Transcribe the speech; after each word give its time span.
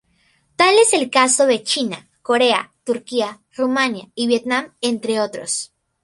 Tal 0.55 0.79
es 0.79 0.93
el 0.93 1.11
caso 1.11 1.45
de 1.45 1.61
China, 1.61 2.09
Corea, 2.23 2.73
Turquía, 2.83 3.39
Rumania 3.55 4.09
y 4.15 4.25
Vietnam 4.25 4.73
entre 4.81 5.19
otros. 5.21 5.73